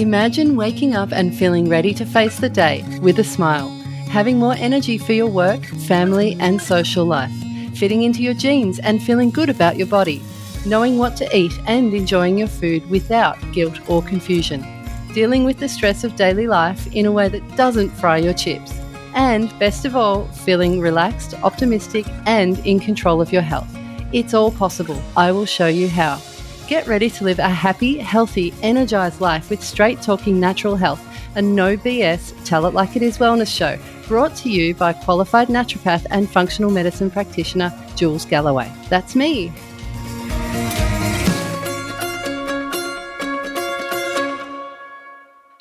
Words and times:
Imagine 0.00 0.56
waking 0.56 0.94
up 0.94 1.12
and 1.12 1.36
feeling 1.36 1.68
ready 1.68 1.92
to 1.92 2.06
face 2.06 2.38
the 2.40 2.48
day 2.48 2.82
with 3.02 3.18
a 3.18 3.22
smile, 3.22 3.68
having 4.08 4.38
more 4.38 4.54
energy 4.54 4.96
for 4.96 5.12
your 5.12 5.26
work, 5.26 5.62
family, 5.62 6.38
and 6.40 6.58
social 6.58 7.04
life, 7.04 7.30
fitting 7.74 8.02
into 8.04 8.22
your 8.22 8.32
jeans 8.32 8.78
and 8.78 9.02
feeling 9.02 9.28
good 9.28 9.50
about 9.50 9.76
your 9.76 9.88
body, 9.88 10.22
knowing 10.64 10.96
what 10.96 11.18
to 11.18 11.36
eat 11.36 11.52
and 11.66 11.92
enjoying 11.92 12.38
your 12.38 12.48
food 12.48 12.88
without 12.88 13.36
guilt 13.52 13.78
or 13.90 14.02
confusion, 14.02 14.64
dealing 15.12 15.44
with 15.44 15.58
the 15.58 15.68
stress 15.68 16.02
of 16.02 16.16
daily 16.16 16.46
life 16.46 16.90
in 16.94 17.04
a 17.04 17.12
way 17.12 17.28
that 17.28 17.56
doesn't 17.58 17.90
fry 17.90 18.16
your 18.16 18.32
chips, 18.32 18.72
and 19.14 19.52
best 19.58 19.84
of 19.84 19.94
all, 19.94 20.24
feeling 20.28 20.80
relaxed, 20.80 21.34
optimistic, 21.42 22.06
and 22.24 22.58
in 22.60 22.80
control 22.80 23.20
of 23.20 23.34
your 23.34 23.42
health. 23.42 23.68
It's 24.14 24.32
all 24.32 24.50
possible. 24.50 24.98
I 25.14 25.30
will 25.30 25.44
show 25.44 25.68
you 25.68 25.90
how. 25.90 26.22
Get 26.70 26.86
ready 26.86 27.10
to 27.10 27.24
live 27.24 27.40
a 27.40 27.48
happy, 27.48 27.98
healthy, 27.98 28.54
energized 28.62 29.20
life 29.20 29.50
with 29.50 29.60
straight 29.60 30.00
talking 30.00 30.38
natural 30.38 30.76
health, 30.76 31.04
a 31.34 31.42
no 31.42 31.76
BS 31.76 32.32
Tell 32.44 32.64
It 32.64 32.74
Like 32.74 32.94
It 32.94 33.02
Is 33.02 33.18
wellness 33.18 33.52
show 33.52 33.76
brought 34.06 34.36
to 34.36 34.48
you 34.48 34.72
by 34.76 34.92
qualified 34.92 35.48
naturopath 35.48 36.06
and 36.10 36.30
functional 36.30 36.70
medicine 36.70 37.10
practitioner 37.10 37.76
Jules 37.96 38.24
Galloway. 38.24 38.72
That's 38.88 39.16
me. 39.16 39.52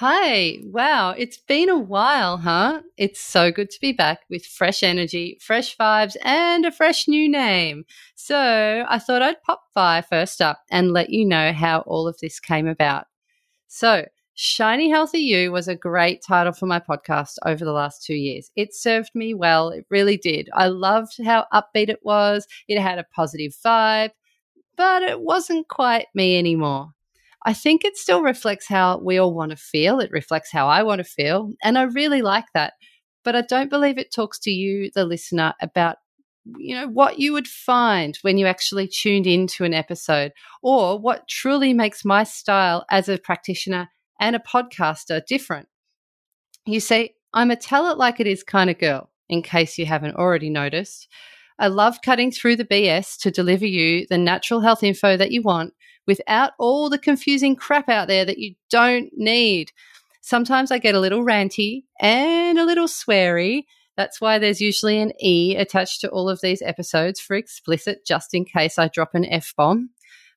Hi. 0.00 0.60
Wow. 0.64 1.10
It's 1.10 1.36
been 1.36 1.68
a 1.68 1.76
while, 1.76 2.38
huh? 2.38 2.80
It's 2.96 3.20
so 3.20 3.52
good 3.52 3.68
to 3.68 3.80
be 3.82 3.92
back 3.92 4.20
with 4.30 4.46
fresh 4.46 4.82
energy, 4.82 5.36
fresh 5.42 5.76
vibes, 5.76 6.16
and 6.22 6.64
a 6.64 6.72
fresh 6.72 7.06
new 7.06 7.28
name. 7.30 7.84
So 8.14 8.86
I 8.88 8.98
thought 8.98 9.20
I'd 9.20 9.42
pop 9.42 9.62
by 9.74 10.00
first 10.00 10.40
up 10.40 10.62
and 10.70 10.94
let 10.94 11.10
you 11.10 11.26
know 11.26 11.52
how 11.52 11.80
all 11.80 12.08
of 12.08 12.16
this 12.18 12.40
came 12.40 12.66
about. 12.66 13.08
So, 13.68 14.06
Shiny 14.32 14.88
Healthy 14.88 15.18
You 15.18 15.52
was 15.52 15.68
a 15.68 15.76
great 15.76 16.22
title 16.26 16.54
for 16.54 16.64
my 16.64 16.80
podcast 16.80 17.34
over 17.44 17.62
the 17.62 17.72
last 17.72 18.02
two 18.02 18.14
years. 18.14 18.50
It 18.56 18.74
served 18.74 19.10
me 19.14 19.34
well. 19.34 19.68
It 19.68 19.84
really 19.90 20.16
did. 20.16 20.48
I 20.54 20.68
loved 20.68 21.22
how 21.22 21.44
upbeat 21.52 21.90
it 21.90 22.00
was. 22.02 22.46
It 22.68 22.80
had 22.80 22.98
a 22.98 23.04
positive 23.14 23.52
vibe, 23.62 24.12
but 24.78 25.02
it 25.02 25.20
wasn't 25.20 25.68
quite 25.68 26.06
me 26.14 26.38
anymore. 26.38 26.94
I 27.44 27.52
think 27.52 27.84
it 27.84 27.96
still 27.96 28.22
reflects 28.22 28.68
how 28.68 28.98
we 28.98 29.18
all 29.18 29.34
want 29.34 29.50
to 29.50 29.56
feel. 29.56 30.00
It 30.00 30.10
reflects 30.10 30.52
how 30.52 30.68
I 30.68 30.82
want 30.82 30.98
to 30.98 31.04
feel. 31.04 31.52
And 31.62 31.78
I 31.78 31.82
really 31.84 32.22
like 32.22 32.46
that. 32.54 32.74
But 33.24 33.36
I 33.36 33.42
don't 33.42 33.70
believe 33.70 33.98
it 33.98 34.12
talks 34.12 34.38
to 34.40 34.50
you, 34.50 34.90
the 34.94 35.04
listener, 35.04 35.54
about 35.60 35.96
you 36.56 36.74
know 36.74 36.88
what 36.88 37.18
you 37.18 37.32
would 37.34 37.46
find 37.46 38.16
when 38.22 38.38
you 38.38 38.46
actually 38.46 38.88
tuned 38.88 39.26
into 39.26 39.62
an 39.64 39.74
episode 39.74 40.32
or 40.62 40.98
what 40.98 41.28
truly 41.28 41.74
makes 41.74 42.02
my 42.02 42.24
style 42.24 42.86
as 42.90 43.08
a 43.08 43.18
practitioner 43.18 43.90
and 44.20 44.34
a 44.34 44.40
podcaster 44.40 45.24
different. 45.26 45.68
You 46.66 46.80
see, 46.80 47.14
I'm 47.34 47.50
a 47.50 47.56
tell 47.56 47.90
it 47.90 47.98
like 47.98 48.20
it 48.20 48.26
is 48.26 48.42
kind 48.42 48.70
of 48.70 48.78
girl, 48.78 49.10
in 49.28 49.42
case 49.42 49.78
you 49.78 49.86
haven't 49.86 50.16
already 50.16 50.50
noticed. 50.50 51.08
I 51.60 51.66
love 51.68 52.00
cutting 52.02 52.32
through 52.32 52.56
the 52.56 52.64
BS 52.64 53.18
to 53.18 53.30
deliver 53.30 53.66
you 53.66 54.06
the 54.08 54.16
natural 54.16 54.60
health 54.60 54.82
info 54.82 55.18
that 55.18 55.30
you 55.30 55.42
want 55.42 55.74
without 56.06 56.52
all 56.58 56.88
the 56.88 56.98
confusing 56.98 57.54
crap 57.54 57.90
out 57.90 58.08
there 58.08 58.24
that 58.24 58.38
you 58.38 58.54
don't 58.70 59.10
need. 59.14 59.70
Sometimes 60.22 60.70
I 60.70 60.78
get 60.78 60.94
a 60.94 61.00
little 61.00 61.22
ranty 61.22 61.82
and 62.00 62.58
a 62.58 62.64
little 62.64 62.86
sweary. 62.86 63.64
That's 63.94 64.22
why 64.22 64.38
there's 64.38 64.62
usually 64.62 64.98
an 65.02 65.12
E 65.22 65.54
attached 65.54 66.00
to 66.00 66.08
all 66.08 66.30
of 66.30 66.40
these 66.40 66.62
episodes 66.62 67.20
for 67.20 67.36
explicit, 67.36 68.06
just 68.06 68.32
in 68.32 68.46
case 68.46 68.78
I 68.78 68.88
drop 68.88 69.10
an 69.14 69.26
F 69.26 69.52
bomb. 69.54 69.90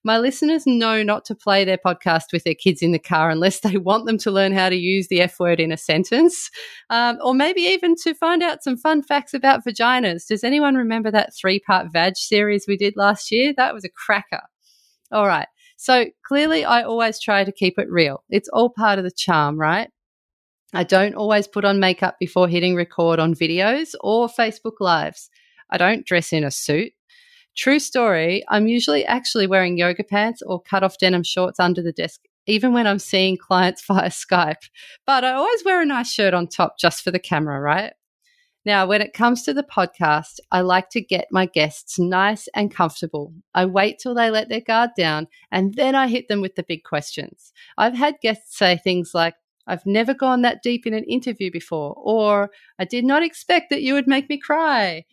My 0.05 0.17
listeners 0.17 0.63
know 0.65 1.01
not 1.01 1.23
to 1.25 1.35
play 1.35 1.63
their 1.63 1.77
podcast 1.77 2.33
with 2.33 2.43
their 2.43 2.55
kids 2.55 2.81
in 2.81 2.91
the 2.91 2.99
car 2.99 3.29
unless 3.29 3.59
they 3.61 3.77
want 3.77 4.05
them 4.05 4.17
to 4.19 4.31
learn 4.31 4.51
how 4.51 4.69
to 4.69 4.75
use 4.75 5.07
the 5.07 5.21
F 5.21 5.39
word 5.39 5.59
in 5.59 5.71
a 5.71 5.77
sentence, 5.77 6.49
um, 6.89 7.17
or 7.21 7.33
maybe 7.33 7.61
even 7.61 7.95
to 8.03 8.13
find 8.13 8.43
out 8.43 8.63
some 8.63 8.77
fun 8.77 9.01
facts 9.01 9.33
about 9.33 9.63
vaginas. 9.65 10.27
Does 10.27 10.43
anyone 10.43 10.75
remember 10.75 11.11
that 11.11 11.33
three 11.35 11.59
part 11.59 11.87
vag 11.91 12.17
series 12.17 12.65
we 12.67 12.77
did 12.77 12.95
last 12.97 13.31
year? 13.31 13.53
That 13.55 13.73
was 13.73 13.85
a 13.85 13.89
cracker. 13.89 14.41
All 15.11 15.27
right. 15.27 15.47
So 15.77 16.05
clearly, 16.25 16.65
I 16.65 16.83
always 16.83 17.19
try 17.19 17.43
to 17.43 17.51
keep 17.51 17.77
it 17.77 17.89
real. 17.89 18.23
It's 18.29 18.49
all 18.49 18.69
part 18.69 18.99
of 18.99 19.05
the 19.05 19.11
charm, 19.11 19.59
right? 19.59 19.89
I 20.73 20.83
don't 20.83 21.15
always 21.15 21.47
put 21.47 21.65
on 21.65 21.79
makeup 21.79 22.15
before 22.19 22.47
hitting 22.47 22.75
record 22.75 23.19
on 23.19 23.35
videos 23.35 23.93
or 24.01 24.27
Facebook 24.27 24.79
Lives. 24.79 25.29
I 25.69 25.77
don't 25.77 26.05
dress 26.05 26.33
in 26.33 26.43
a 26.43 26.51
suit. 26.51 26.93
True 27.55 27.79
story, 27.79 28.43
I'm 28.49 28.67
usually 28.67 29.05
actually 29.05 29.45
wearing 29.45 29.77
yoga 29.77 30.03
pants 30.03 30.41
or 30.41 30.61
cut 30.61 30.83
off 30.83 30.97
denim 30.97 31.23
shorts 31.23 31.59
under 31.59 31.83
the 31.83 31.91
desk, 31.91 32.21
even 32.47 32.73
when 32.73 32.87
I'm 32.87 32.99
seeing 32.99 33.37
clients 33.37 33.85
via 33.87 34.09
Skype. 34.09 34.69
But 35.05 35.23
I 35.23 35.33
always 35.33 35.63
wear 35.63 35.81
a 35.81 35.85
nice 35.85 36.11
shirt 36.11 36.33
on 36.33 36.47
top 36.47 36.79
just 36.79 37.03
for 37.03 37.11
the 37.11 37.19
camera, 37.19 37.59
right? 37.59 37.93
Now, 38.65 38.87
when 38.87 39.01
it 39.01 39.13
comes 39.13 39.43
to 39.43 39.53
the 39.53 39.63
podcast, 39.63 40.39
I 40.51 40.61
like 40.61 40.89
to 40.91 41.01
get 41.01 41.27
my 41.31 41.45
guests 41.45 41.99
nice 41.99 42.47
and 42.55 42.73
comfortable. 42.73 43.33
I 43.53 43.65
wait 43.65 43.99
till 43.99 44.15
they 44.15 44.31
let 44.31 44.47
their 44.47 44.61
guard 44.61 44.91
down 44.97 45.27
and 45.51 45.75
then 45.75 45.95
I 45.95 46.07
hit 46.07 46.29
them 46.29 46.39
with 46.39 46.55
the 46.55 46.63
big 46.63 46.83
questions. 46.83 47.51
I've 47.77 47.95
had 47.95 48.21
guests 48.21 48.57
say 48.57 48.77
things 48.77 49.11
like, 49.13 49.35
I've 49.67 49.85
never 49.85 50.13
gone 50.13 50.41
that 50.41 50.63
deep 50.63 50.87
in 50.87 50.93
an 50.93 51.03
interview 51.05 51.51
before, 51.51 51.93
or 51.97 52.51
I 52.79 52.85
did 52.85 53.05
not 53.05 53.23
expect 53.23 53.69
that 53.69 53.81
you 53.81 53.93
would 53.93 54.07
make 54.07 54.29
me 54.29 54.37
cry. 54.37 55.05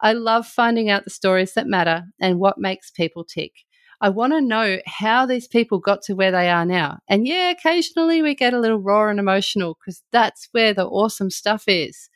I 0.00 0.12
love 0.12 0.46
finding 0.46 0.90
out 0.90 1.04
the 1.04 1.10
stories 1.10 1.54
that 1.54 1.66
matter 1.66 2.04
and 2.20 2.38
what 2.38 2.58
makes 2.58 2.90
people 2.90 3.24
tick. 3.24 3.52
I 4.00 4.10
want 4.10 4.34
to 4.34 4.40
know 4.42 4.78
how 4.86 5.24
these 5.24 5.48
people 5.48 5.78
got 5.78 6.02
to 6.02 6.14
where 6.14 6.30
they 6.30 6.50
are 6.50 6.66
now. 6.66 6.98
And 7.08 7.26
yeah, 7.26 7.50
occasionally 7.50 8.20
we 8.20 8.34
get 8.34 8.52
a 8.52 8.60
little 8.60 8.78
raw 8.78 9.08
and 9.08 9.18
emotional 9.18 9.76
because 9.80 10.02
that's 10.12 10.48
where 10.52 10.74
the 10.74 10.86
awesome 10.86 11.30
stuff 11.30 11.64
is. 11.66 12.10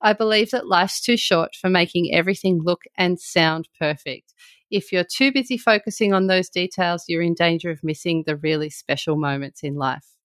I 0.00 0.12
believe 0.12 0.50
that 0.50 0.68
life's 0.68 1.00
too 1.00 1.16
short 1.16 1.54
for 1.60 1.70
making 1.70 2.14
everything 2.14 2.60
look 2.62 2.82
and 2.96 3.18
sound 3.18 3.68
perfect. 3.78 4.34
If 4.70 4.92
you're 4.92 5.04
too 5.04 5.32
busy 5.32 5.58
focusing 5.58 6.12
on 6.12 6.26
those 6.26 6.48
details, 6.48 7.04
you're 7.08 7.22
in 7.22 7.34
danger 7.34 7.70
of 7.70 7.84
missing 7.84 8.24
the 8.26 8.36
really 8.36 8.70
special 8.70 9.16
moments 9.16 9.62
in 9.62 9.74
life. 9.74 10.15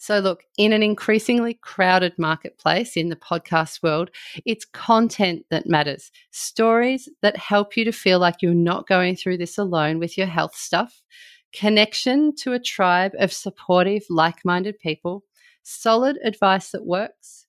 So, 0.00 0.20
look, 0.20 0.44
in 0.56 0.72
an 0.72 0.82
increasingly 0.82 1.54
crowded 1.54 2.16
marketplace 2.18 2.96
in 2.96 3.08
the 3.08 3.16
podcast 3.16 3.82
world, 3.82 4.10
it's 4.46 4.64
content 4.64 5.44
that 5.50 5.66
matters. 5.66 6.12
Stories 6.30 7.08
that 7.20 7.36
help 7.36 7.76
you 7.76 7.84
to 7.84 7.90
feel 7.90 8.20
like 8.20 8.40
you're 8.40 8.54
not 8.54 8.86
going 8.86 9.16
through 9.16 9.38
this 9.38 9.58
alone 9.58 9.98
with 9.98 10.16
your 10.16 10.28
health 10.28 10.54
stuff, 10.54 11.02
connection 11.52 12.32
to 12.36 12.52
a 12.52 12.60
tribe 12.60 13.12
of 13.18 13.32
supportive, 13.32 14.04
like 14.08 14.44
minded 14.44 14.78
people, 14.78 15.24
solid 15.64 16.16
advice 16.24 16.70
that 16.70 16.86
works, 16.86 17.46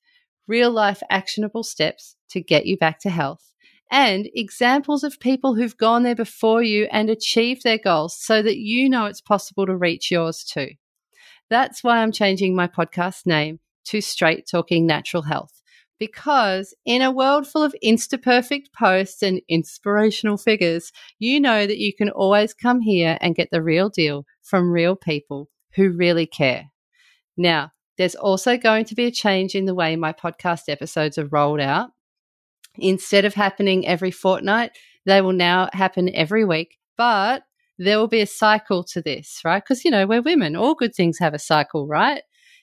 real 0.48 0.72
life 0.72 1.04
actionable 1.12 1.64
steps 1.64 2.16
to 2.30 2.42
get 2.42 2.66
you 2.66 2.76
back 2.78 3.00
to 3.02 3.12
health, 3.12 3.54
and 3.92 4.28
examples 4.34 5.04
of 5.04 5.20
people 5.20 5.54
who've 5.54 5.78
gone 5.78 6.02
there 6.02 6.16
before 6.16 6.64
you 6.64 6.88
and 6.92 7.12
achieved 7.12 7.62
their 7.62 7.78
goals 7.78 8.18
so 8.20 8.42
that 8.42 8.58
you 8.58 8.90
know 8.90 9.06
it's 9.06 9.22
possible 9.22 9.68
to 9.68 9.76
reach 9.76 10.10
yours 10.10 10.44
too. 10.44 10.70
That's 11.50 11.84
why 11.84 12.00
I'm 12.00 12.12
changing 12.12 12.56
my 12.56 12.68
podcast 12.68 13.26
name 13.26 13.60
to 13.86 14.02
Straight 14.02 14.48
Talking 14.50 14.86
Natural 14.86 15.24
Health. 15.24 15.62
Because 16.00 16.74
in 16.86 17.02
a 17.02 17.12
world 17.12 17.46
full 17.46 17.64
of 17.64 17.76
insta 17.84 18.22
perfect 18.22 18.70
posts 18.74 19.22
and 19.22 19.42
inspirational 19.50 20.38
figures, 20.38 20.92
you 21.18 21.40
know 21.40 21.68
that 21.68 21.80
you 21.80 21.94
can 21.94 22.10
always 22.10 22.54
come 22.54 22.80
here 22.80 23.18
and 23.20 23.36
get 23.36 23.50
the 23.52 23.62
real 23.62 23.90
deal 23.90 24.26
from 24.42 24.72
real 24.72 24.96
people 24.96 25.50
who 25.76 25.90
really 25.90 26.26
care. 26.26 26.72
Now, 27.36 27.72
there's 27.98 28.16
also 28.16 28.58
going 28.58 28.86
to 28.86 28.96
be 28.96 29.06
a 29.06 29.12
change 29.12 29.56
in 29.56 29.66
the 29.66 29.76
way 29.76 29.96
my 29.96 30.14
podcast 30.14 30.70
episodes 30.70 31.18
are 31.18 31.26
rolled 31.26 31.60
out. 31.60 31.90
Instead 32.78 33.26
of 33.26 33.34
happening 33.34 33.86
every 33.86 34.12
fortnight, 34.12 34.72
they 35.06 35.20
will 35.20 35.34
now 35.34 35.70
happen 35.74 36.14
every 36.16 36.46
week, 36.46 36.78
but 36.98 37.44
there 37.80 37.98
will 37.98 38.08
be 38.08 38.22
a 38.22 38.28
cycle 38.28 38.84
to 38.84 39.02
this, 39.02 39.40
right? 39.46 39.64
Because, 39.64 39.86
you 39.86 39.92
know, 39.92 40.06
we're 40.06 40.22
women. 40.22 40.56
All 40.56 40.76
good 40.76 40.94
things 40.94 41.18
have 41.20 41.34
a 41.34 41.40
cycle, 41.40 41.88
right? 41.88 42.22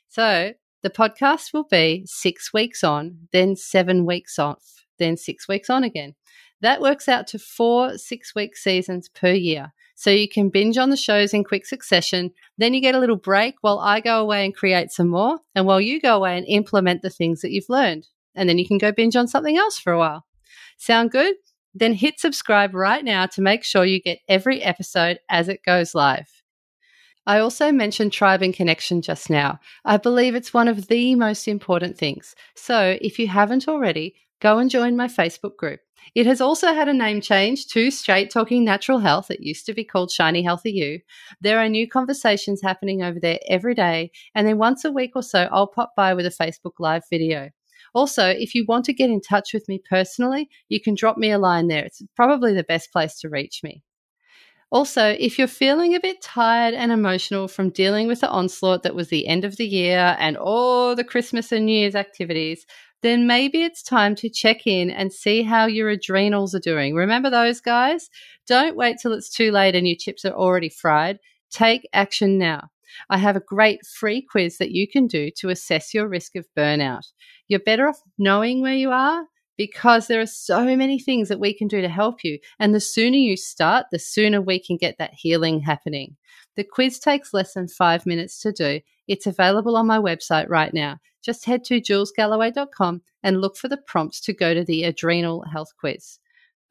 So 0.08 0.52
the 0.82 0.90
podcast 0.90 1.52
will 1.52 1.64
be 1.64 2.04
six 2.06 2.52
weeks 2.52 2.84
on, 2.84 3.28
then 3.32 3.56
seven 3.56 4.04
weeks 4.06 4.38
off, 4.38 4.84
then 4.98 5.16
six 5.16 5.48
weeks 5.48 5.70
on 5.70 5.84
again. 5.84 6.14
That 6.60 6.80
works 6.80 7.08
out 7.08 7.26
to 7.28 7.38
four 7.38 7.98
six 7.98 8.34
week 8.34 8.56
seasons 8.56 9.08
per 9.08 9.32
year. 9.32 9.72
So 9.94 10.10
you 10.10 10.28
can 10.28 10.50
binge 10.50 10.76
on 10.76 10.90
the 10.90 10.96
shows 10.96 11.32
in 11.32 11.44
quick 11.44 11.64
succession. 11.64 12.30
Then 12.58 12.74
you 12.74 12.82
get 12.82 12.94
a 12.94 12.98
little 12.98 13.16
break 13.16 13.54
while 13.62 13.78
I 13.78 14.00
go 14.00 14.20
away 14.20 14.44
and 14.44 14.54
create 14.54 14.90
some 14.90 15.08
more, 15.08 15.38
and 15.54 15.66
while 15.66 15.80
you 15.80 16.00
go 16.00 16.16
away 16.16 16.36
and 16.36 16.46
implement 16.46 17.00
the 17.00 17.10
things 17.10 17.40
that 17.40 17.50
you've 17.50 17.70
learned. 17.70 18.06
And 18.34 18.48
then 18.48 18.58
you 18.58 18.66
can 18.66 18.76
go 18.76 18.92
binge 18.92 19.16
on 19.16 19.28
something 19.28 19.56
else 19.56 19.78
for 19.78 19.94
a 19.94 19.98
while. 19.98 20.26
Sound 20.76 21.10
good? 21.10 21.36
Then 21.78 21.92
hit 21.92 22.18
subscribe 22.18 22.74
right 22.74 23.04
now 23.04 23.26
to 23.26 23.42
make 23.42 23.64
sure 23.64 23.84
you 23.84 24.00
get 24.00 24.18
every 24.28 24.62
episode 24.62 25.18
as 25.28 25.48
it 25.48 25.62
goes 25.64 25.94
live. 25.94 26.42
I 27.26 27.40
also 27.40 27.72
mentioned 27.72 28.12
tribe 28.12 28.42
and 28.42 28.54
connection 28.54 29.02
just 29.02 29.28
now. 29.28 29.58
I 29.84 29.96
believe 29.96 30.34
it's 30.34 30.54
one 30.54 30.68
of 30.68 30.86
the 30.86 31.14
most 31.16 31.48
important 31.48 31.98
things. 31.98 32.34
So 32.54 32.96
if 33.00 33.18
you 33.18 33.26
haven't 33.26 33.68
already, 33.68 34.14
go 34.40 34.58
and 34.58 34.70
join 34.70 34.96
my 34.96 35.08
Facebook 35.08 35.56
group. 35.56 35.80
It 36.14 36.26
has 36.26 36.40
also 36.40 36.72
had 36.72 36.88
a 36.88 36.94
name 36.94 37.20
change 37.20 37.66
to 37.68 37.90
Straight 37.90 38.30
Talking 38.30 38.64
Natural 38.64 39.00
Health. 39.00 39.30
It 39.30 39.40
used 39.40 39.66
to 39.66 39.74
be 39.74 39.84
called 39.84 40.12
Shiny 40.12 40.42
Healthy 40.42 40.70
You. 40.70 41.00
There 41.40 41.58
are 41.58 41.68
new 41.68 41.88
conversations 41.88 42.62
happening 42.62 43.02
over 43.02 43.18
there 43.18 43.40
every 43.48 43.74
day, 43.74 44.12
and 44.34 44.46
then 44.46 44.56
once 44.56 44.84
a 44.84 44.92
week 44.92 45.12
or 45.16 45.22
so, 45.22 45.48
I'll 45.50 45.66
pop 45.66 45.94
by 45.96 46.14
with 46.14 46.26
a 46.26 46.30
Facebook 46.30 46.74
Live 46.78 47.02
video. 47.10 47.50
Also, 47.94 48.28
if 48.28 48.54
you 48.54 48.64
want 48.66 48.84
to 48.86 48.92
get 48.92 49.10
in 49.10 49.20
touch 49.20 49.52
with 49.54 49.68
me 49.68 49.80
personally, 49.88 50.48
you 50.68 50.80
can 50.80 50.94
drop 50.94 51.16
me 51.16 51.30
a 51.30 51.38
line 51.38 51.68
there. 51.68 51.84
It's 51.84 52.02
probably 52.14 52.54
the 52.54 52.64
best 52.64 52.92
place 52.92 53.18
to 53.20 53.28
reach 53.28 53.60
me. 53.62 53.82
Also, 54.70 55.14
if 55.18 55.38
you're 55.38 55.46
feeling 55.46 55.94
a 55.94 56.00
bit 56.00 56.20
tired 56.20 56.74
and 56.74 56.90
emotional 56.90 57.46
from 57.46 57.70
dealing 57.70 58.08
with 58.08 58.20
the 58.20 58.28
onslaught 58.28 58.82
that 58.82 58.96
was 58.96 59.08
the 59.08 59.28
end 59.28 59.44
of 59.44 59.56
the 59.56 59.66
year 59.66 60.16
and 60.18 60.36
all 60.36 60.96
the 60.96 61.04
Christmas 61.04 61.52
and 61.52 61.66
New 61.66 61.78
Year's 61.78 61.94
activities, 61.94 62.66
then 63.02 63.26
maybe 63.26 63.62
it's 63.62 63.82
time 63.82 64.16
to 64.16 64.28
check 64.28 64.66
in 64.66 64.90
and 64.90 65.12
see 65.12 65.42
how 65.42 65.66
your 65.66 65.88
adrenals 65.88 66.54
are 66.54 66.60
doing. 66.60 66.94
Remember 66.94 67.30
those 67.30 67.60
guys? 67.60 68.10
Don't 68.48 68.76
wait 68.76 68.96
till 69.00 69.12
it's 69.12 69.30
too 69.30 69.52
late 69.52 69.76
and 69.76 69.86
your 69.86 69.96
chips 69.96 70.24
are 70.24 70.32
already 70.32 70.68
fried. 70.68 71.20
Take 71.50 71.88
action 71.92 72.36
now. 72.36 72.70
I 73.10 73.18
have 73.18 73.36
a 73.36 73.40
great 73.40 73.84
free 73.86 74.22
quiz 74.22 74.58
that 74.58 74.72
you 74.72 74.88
can 74.88 75.06
do 75.06 75.30
to 75.38 75.48
assess 75.48 75.94
your 75.94 76.08
risk 76.08 76.36
of 76.36 76.46
burnout. 76.56 77.06
You're 77.48 77.60
better 77.60 77.88
off 77.88 78.00
knowing 78.18 78.62
where 78.62 78.74
you 78.74 78.90
are 78.90 79.24
because 79.56 80.06
there 80.06 80.20
are 80.20 80.26
so 80.26 80.76
many 80.76 80.98
things 80.98 81.28
that 81.28 81.40
we 81.40 81.54
can 81.54 81.68
do 81.68 81.80
to 81.80 81.88
help 81.88 82.22
you. 82.22 82.38
And 82.58 82.74
the 82.74 82.80
sooner 82.80 83.16
you 83.16 83.36
start, 83.36 83.86
the 83.90 83.98
sooner 83.98 84.40
we 84.40 84.58
can 84.58 84.76
get 84.76 84.98
that 84.98 85.14
healing 85.14 85.60
happening. 85.60 86.16
The 86.56 86.64
quiz 86.64 86.98
takes 86.98 87.34
less 87.34 87.54
than 87.54 87.68
five 87.68 88.06
minutes 88.06 88.40
to 88.40 88.52
do. 88.52 88.80
It's 89.08 89.26
available 89.26 89.76
on 89.76 89.86
my 89.86 89.98
website 89.98 90.48
right 90.48 90.72
now. 90.72 90.98
Just 91.22 91.44
head 91.44 91.64
to 91.64 91.80
julesgalloway.com 91.80 93.02
and 93.22 93.40
look 93.40 93.56
for 93.56 93.68
the 93.68 93.76
prompts 93.76 94.20
to 94.22 94.32
go 94.32 94.54
to 94.54 94.64
the 94.64 94.84
adrenal 94.84 95.44
health 95.50 95.72
quiz. 95.78 96.18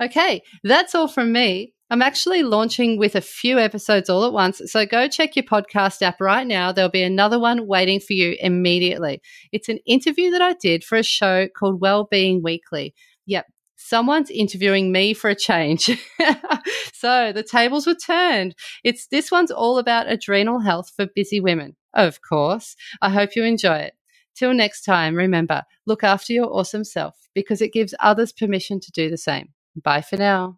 Okay, 0.02 0.42
that's 0.64 0.96
all 0.96 1.08
from 1.08 1.32
me. 1.32 1.74
I'm 1.90 2.02
actually 2.02 2.42
launching 2.42 2.98
with 2.98 3.16
a 3.16 3.22
few 3.22 3.60
episodes 3.60 4.10
all 4.10 4.26
at 4.26 4.34
once. 4.34 4.62
So 4.66 4.86
go 4.86 5.08
check 5.08 5.36
your 5.36 5.44
podcast 5.44 6.02
app 6.02 6.20
right 6.20 6.46
now. 6.46 6.72
There'll 6.72 6.90
be 6.90 7.04
another 7.04 7.40
one 7.40 7.68
waiting 7.68 8.00
for 8.00 8.14
you 8.14 8.36
immediately. 8.40 9.22
It's 9.52 9.70
an 9.70 9.80
interview 9.86 10.32
that 10.32 10.42
I 10.42 10.54
did 10.54 10.84
for 10.84 10.98
a 10.98 11.04
show 11.04 11.48
called 11.48 11.80
Wellbeing 11.82 12.42
Weekly. 12.42 12.96
Yep. 13.28 13.46
Someone's 13.76 14.32
interviewing 14.32 14.92
me 14.92 15.14
for 15.14 15.30
a 15.30 15.36
change. 15.36 15.86
so 16.94 17.32
the 17.32 17.44
tables 17.44 17.86
were 17.86 17.94
turned. 17.94 18.56
It's 18.84 19.06
this 19.08 19.30
one's 19.30 19.52
all 19.52 19.78
about 19.78 20.10
adrenal 20.12 20.60
health 20.60 20.92
for 20.96 21.06
busy 21.06 21.40
women. 21.40 21.76
Of 21.94 22.22
course. 22.22 22.76
I 23.00 23.10
hope 23.12 23.36
you 23.36 23.44
enjoy 23.44 23.78
it. 23.78 23.94
Till 24.36 24.54
next 24.54 24.82
time, 24.82 25.16
remember, 25.16 25.64
look 25.86 26.04
after 26.04 26.34
your 26.34 26.48
awesome 26.48 26.84
self 26.84 27.16
because 27.36 27.62
it 27.62 27.74
gives 27.74 27.94
others 28.00 28.34
permission 28.34 28.80
to 28.80 28.92
do 28.92 29.10
the 29.10 29.18
same. 29.18 29.50
Bye 29.82 30.02
for 30.02 30.18
now. 30.18 30.58